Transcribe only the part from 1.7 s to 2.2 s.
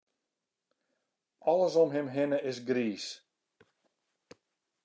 om him